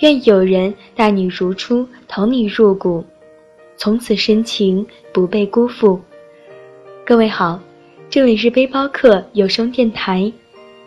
[0.00, 3.04] 愿有人待你如初，疼你入骨，
[3.76, 6.00] 从此深情不被辜负。
[7.04, 7.60] 各位好，
[8.08, 10.32] 这里是背包客有声电台，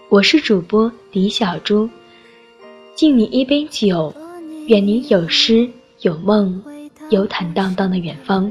[0.07, 1.89] 我是主播李小猪，
[2.95, 4.13] 敬你一杯酒，
[4.67, 5.69] 愿你有诗
[6.03, 6.63] 有梦，
[7.09, 8.49] 有坦荡荡的远方。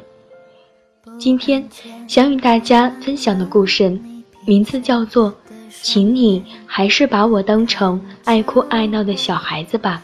[1.18, 1.66] 今天
[2.06, 3.98] 想与大家分享的故事，
[4.46, 5.30] 名字叫做
[5.70, 10.02] 《请你还是把我当成爱哭爱闹的小孩子吧》。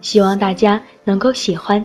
[0.00, 1.84] 希望大家能够喜欢。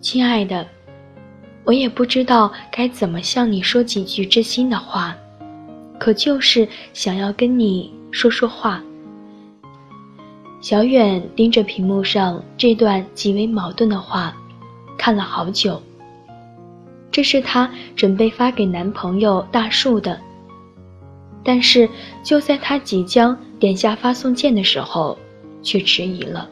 [0.00, 0.66] 亲爱的，
[1.64, 5.14] 我也不知道该怎么向你说几句知心的话，
[5.98, 8.82] 可就是想要跟你说说话。
[10.68, 14.36] 小远盯着屏幕上这段极为矛盾的话，
[14.98, 15.80] 看了好久。
[17.10, 20.20] 这是她准备发给男朋友大树的，
[21.42, 21.88] 但是
[22.22, 25.16] 就在她即将点下发送键的时候，
[25.62, 26.46] 却迟疑了。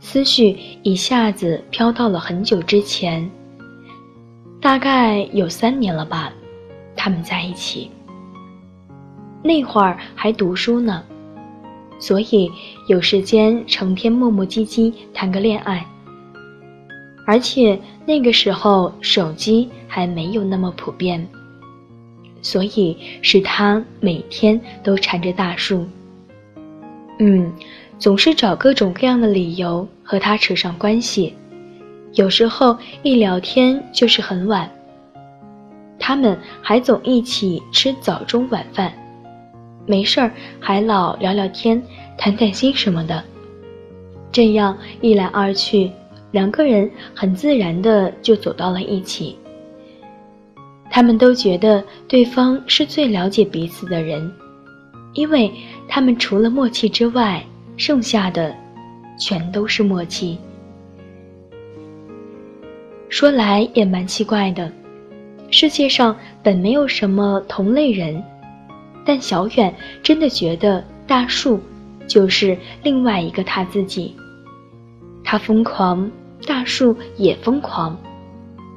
[0.00, 3.26] 思绪一下子飘到了很久之前，
[4.60, 6.30] 大概有三年了吧，
[6.94, 7.90] 他们在一起。
[9.46, 11.04] 那会儿还读书呢，
[11.98, 12.50] 所以
[12.88, 15.86] 有时间成天磨磨唧唧谈个恋爱。
[17.26, 21.28] 而且那个时候手机还没有那么普遍，
[22.40, 25.86] 所以是他每天都缠着大树。
[27.18, 27.52] 嗯，
[27.98, 31.34] 总是找各种各样的理由和他扯上关系，
[32.14, 34.70] 有时候一聊天就是很晚。
[35.98, 38.90] 他们还总一起吃早中晚饭。
[39.86, 40.30] 没事儿，
[40.60, 41.82] 还老聊聊天，
[42.16, 43.22] 谈谈心什么的。
[44.32, 45.90] 这样一来二去，
[46.30, 49.38] 两个人很自然的就走到了一起。
[50.90, 54.32] 他们都觉得对方是最了解彼此的人，
[55.12, 55.50] 因为
[55.86, 57.44] 他们除了默契之外，
[57.76, 58.54] 剩下的
[59.18, 60.38] 全都是默契。
[63.08, 64.70] 说来也蛮奇怪的，
[65.50, 68.22] 世界上本没有什么同类人。
[69.04, 71.60] 但小远真的觉得大树
[72.06, 74.14] 就是另外一个他自己。
[75.22, 76.10] 他疯狂，
[76.46, 77.96] 大树也疯狂；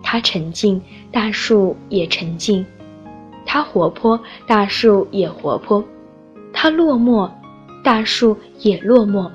[0.02, 2.64] 他沉静，大树也沉静；
[3.46, 5.84] 他活泼，大树也活泼；
[6.54, 7.30] 他落寞，
[7.84, 9.30] 大树也落寞。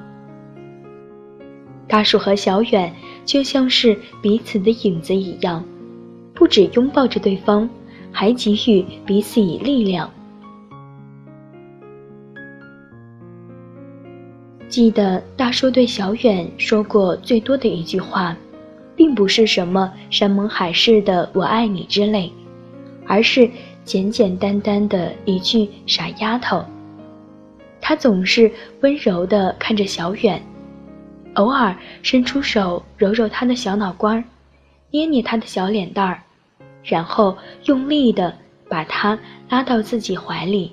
[1.87, 2.91] 大树和小远
[3.27, 5.63] 就像是彼此的影子一样，
[6.33, 7.69] 不止拥抱着对方，
[8.11, 10.11] 还给予彼此以力量。
[14.73, 18.35] 记得大叔对小远说过最多的一句话，
[18.97, 22.33] 并不是什么山盟海誓的“我爱你”之类，
[23.07, 23.51] 而是
[23.85, 26.65] 简简单单的一句“傻丫头”。
[27.83, 28.51] 他总是
[28.81, 30.43] 温柔地看着小远，
[31.35, 34.25] 偶尔伸出手揉揉他的小脑瓜，
[34.91, 36.23] 捏捏他的小脸蛋儿，
[36.83, 38.35] 然后用力地
[38.71, 39.19] 把他
[39.51, 40.73] 拉到自己怀里，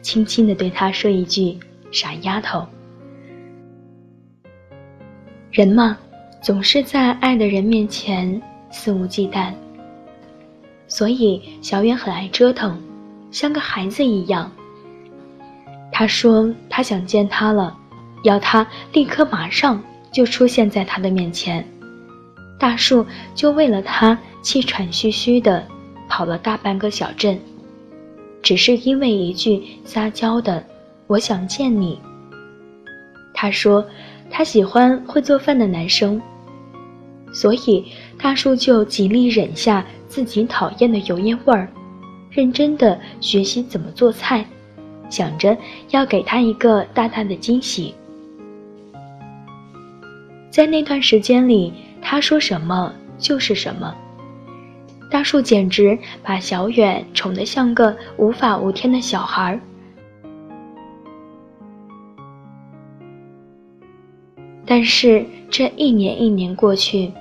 [0.00, 1.58] 轻轻地对他说一句
[1.90, 2.64] “傻丫头”。
[5.56, 5.96] 人嘛，
[6.42, 9.54] 总是在爱的人面前肆无忌惮，
[10.86, 12.78] 所以小远很爱折腾，
[13.30, 14.52] 像个孩子一样。
[15.90, 17.74] 他说他想见他了，
[18.22, 21.66] 要他立刻马上就出现在他的面前。
[22.58, 25.66] 大树就为了他气喘吁吁的
[26.06, 27.40] 跑了大半个小镇，
[28.42, 30.62] 只是因为一句撒娇的
[31.08, 31.98] “我想见你”。
[33.32, 33.82] 他说。
[34.30, 36.20] 他喜欢会做饭的男生，
[37.32, 37.84] 所以
[38.18, 41.68] 大树就极力忍下自己讨厌的油烟味儿，
[42.30, 44.44] 认真的学习怎么做菜，
[45.08, 45.56] 想着
[45.90, 47.94] 要给他一个大大的惊喜。
[50.50, 53.94] 在那段时间里，他说什么就是什么，
[55.10, 59.60] 大树简直把小远宠得像个无法无天的小孩儿。
[64.66, 67.12] 但是这一年一年过去，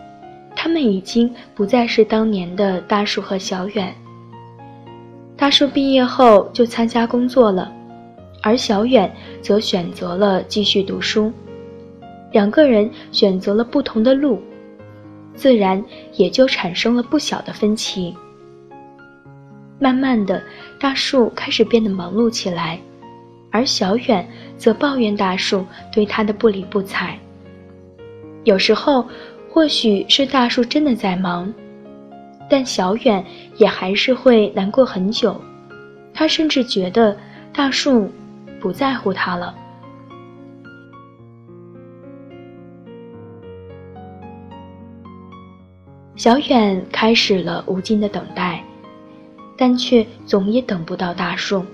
[0.56, 3.94] 他们已经不再是当年的大树和小远。
[5.38, 7.72] 大树毕业后就参加工作了，
[8.42, 11.32] 而小远则选择了继续读书。
[12.32, 14.42] 两个人选择了不同的路，
[15.36, 15.84] 自然
[16.14, 18.16] 也就产生了不小的分歧。
[19.78, 20.42] 慢慢的，
[20.80, 22.80] 大树开始变得忙碌起来，
[23.52, 24.28] 而小远
[24.58, 25.64] 则抱怨大树
[25.94, 27.20] 对他的不理不睬。
[28.46, 29.06] 有时候，
[29.50, 31.52] 或许是大树真的在忙，
[32.48, 33.26] 但小远
[33.58, 35.40] 也还是会难过很久。
[36.14, 37.18] 他甚至觉得
[37.52, 38.10] 大树
[38.62, 39.54] 不在乎他了。
[46.16, 48.64] 小远开始了无尽的等待，
[49.58, 51.66] 但却总也等不到大树。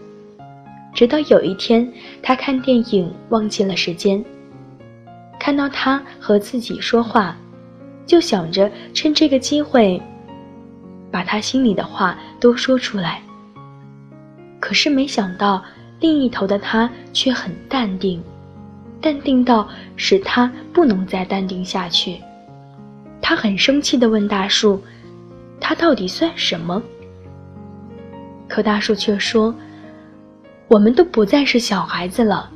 [0.93, 1.87] 直到有一天，
[2.23, 4.23] 他看电影忘记了时间，
[5.41, 7.35] 看到他和自己说话，
[8.05, 9.99] 就想着趁这个机会，
[11.09, 13.19] 把他心里的话都说出来。
[14.59, 15.63] 可是没想到，
[15.99, 18.21] 另一头的他却很淡定，
[19.01, 22.21] 淡定到使他不能再淡定下去。
[23.19, 24.79] 他很生气地问大树
[25.59, 26.79] ：“他到底算什么？”
[28.47, 29.55] 可大树却说
[30.69, 32.47] ：“我们都不再是小孩子了，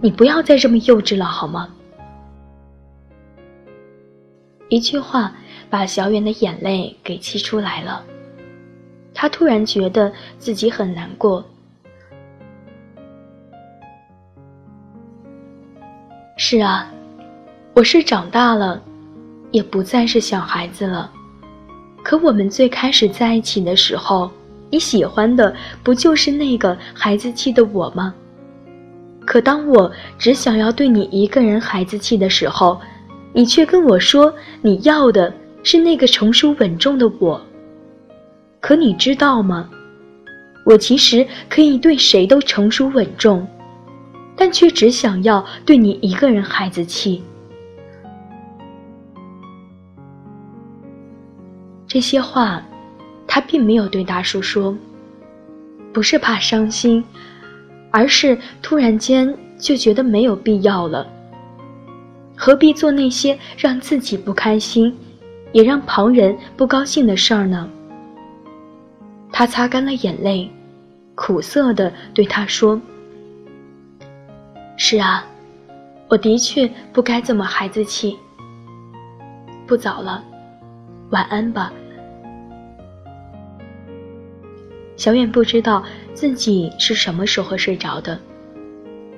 [0.00, 1.68] 你不要再这么幼稚了，好吗？”
[4.70, 5.32] 一句话
[5.68, 8.02] 把小远的眼泪给气出来了。
[9.12, 11.44] 他突然觉得自己很难过。
[16.36, 16.88] 是啊，
[17.74, 18.80] 我是长大了。
[19.50, 21.10] 也不再是小孩子了，
[22.04, 24.30] 可我们最开始在一起的时候，
[24.70, 25.52] 你喜欢的
[25.82, 28.14] 不就是那个孩子气的我吗？
[29.26, 32.80] 可当我只想要对你一个人孩子气的时候，
[33.32, 35.32] 你却跟我说你要的
[35.62, 37.40] 是那个成熟稳重的我。
[38.60, 39.68] 可你知道吗？
[40.66, 43.46] 我其实可以对谁都成熟稳重，
[44.36, 47.22] 但却只想要对你一个人孩子气。
[51.88, 52.62] 这些话，
[53.26, 54.76] 他并没有对大叔说，
[55.92, 57.02] 不是怕伤心，
[57.90, 61.06] 而是突然间就觉得没有必要了。
[62.42, 64.96] 何必做那些让自己不开心，
[65.52, 67.68] 也让旁人不高兴的事儿呢？
[69.30, 70.50] 他擦干了眼泪，
[71.14, 72.80] 苦涩的对他说
[74.78, 75.22] ：“是啊，
[76.08, 78.16] 我的确不该这么孩子气。
[79.66, 80.24] 不早了，
[81.10, 81.70] 晚安吧。”
[84.96, 85.84] 小远不知道
[86.14, 88.18] 自己是什么时候睡着的，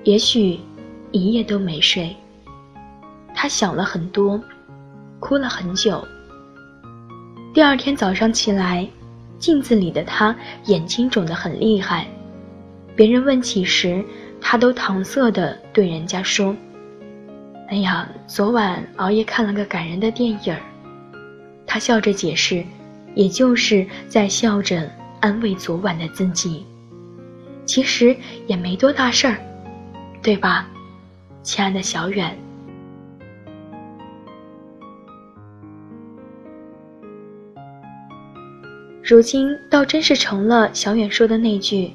[0.03, 0.59] 也许
[1.13, 2.17] 一夜都没睡。
[3.43, 4.41] 他想了很多，
[5.19, 6.07] 哭了很久。
[7.53, 8.89] 第二天早上起来，
[9.37, 10.33] 镜子里的他
[10.67, 12.07] 眼睛肿得很厉害。
[12.95, 14.05] 别人问起时，
[14.41, 16.55] 他都搪塞的对人家说
[17.69, 20.57] ：“哎呀，昨晚熬夜看了个感人的电影
[21.67, 22.65] 他笑着解释，
[23.17, 24.89] 也就是在笑着。
[25.21, 26.65] 安慰昨晚的自己，
[27.67, 28.17] 其实
[28.47, 29.37] 也没多大事儿，
[30.23, 30.69] 对吧，
[31.43, 32.39] 亲爱的小远？
[39.03, 41.93] 如今倒真是成了小远说的那句：“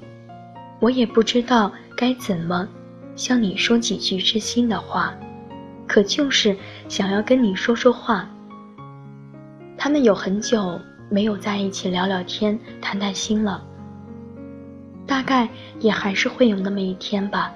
[0.80, 2.68] 我也不知道该怎么
[3.15, 5.13] 向你说几句知心的话，
[5.88, 6.56] 可就是
[6.89, 8.30] 想要跟你说说话。”
[9.78, 10.80] 他们有很久。
[11.09, 13.64] 没有在一起聊聊天、谈谈心了，
[15.06, 15.47] 大概
[15.80, 17.49] 也还是会有那么一天吧。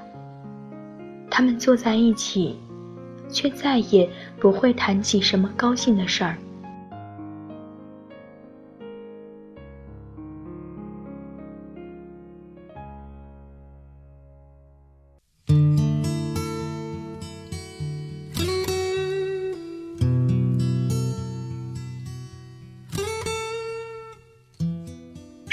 [1.30, 2.58] 他们坐在一起，
[3.28, 6.38] 却再也不会谈起什么高兴的事儿。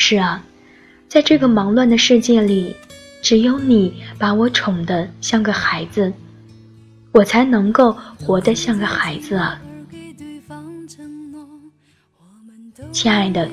[0.08, 0.42] 是啊，
[1.06, 2.74] 在这个忙乱的世界里，
[3.20, 6.10] 只有你把我宠得像个孩子，
[7.12, 9.60] 我才能够活得像个孩子啊！
[12.90, 13.50] 亲爱的，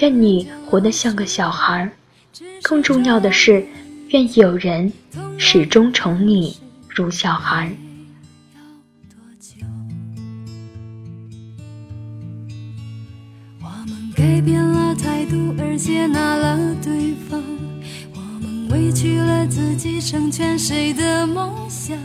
[0.00, 1.88] 愿你活得像个小孩，
[2.62, 3.64] 更重要的是，
[4.08, 4.92] 愿有人
[5.38, 6.58] 始终宠你
[6.88, 7.72] 如小孩。
[7.72, 7.89] 改
[14.90, 17.40] 了态度，而接纳了对方。
[18.12, 21.96] 我们委屈了自己，成全谁的梦想？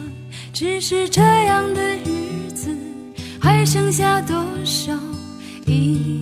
[0.54, 2.70] 只是这样的日子，
[3.40, 4.94] 还剩下多少
[5.66, 6.22] 已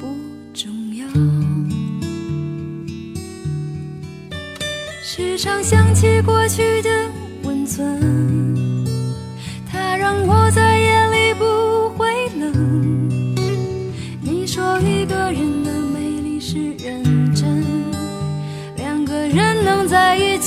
[0.00, 0.06] 不
[0.54, 1.06] 重要。
[5.02, 6.88] 时常想起过去的
[7.42, 8.00] 温存，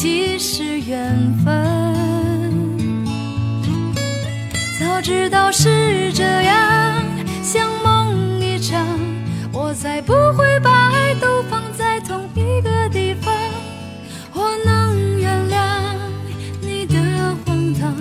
[0.01, 1.15] 即是缘
[1.45, 2.03] 分
[4.79, 7.03] 早知道是这样
[7.43, 8.83] 像梦一场
[9.53, 13.31] 我才不会把爱都放在同一个地方。
[14.33, 15.83] 我能原谅
[16.61, 16.95] 你的
[17.45, 17.95] 荒唐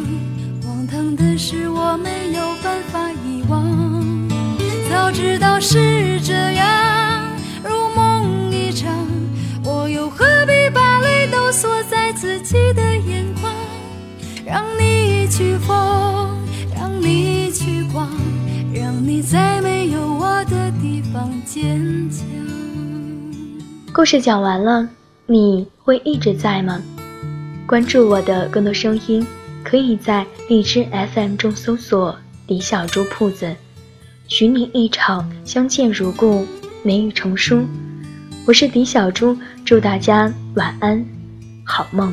[0.65, 4.27] 荒唐的是我没有办法遗忘。
[4.91, 6.90] 早知道是这样。
[15.31, 16.29] 去风，
[16.77, 18.11] 让你去狂，
[18.75, 22.27] 让你在没有我的地方坚强。
[23.93, 24.89] 故事讲完了，
[25.27, 26.83] 你会一直在吗？
[27.65, 29.25] 关注我的更多声音，
[29.63, 30.85] 可以在荔枝
[31.15, 32.17] FM 中搜索
[32.49, 33.55] “李小猪铺子”。
[34.27, 36.45] 许你一场相见如故，
[36.83, 37.65] 美语成书。
[38.47, 41.05] 我是李小猪，祝大家晚安，
[41.65, 42.13] 好梦。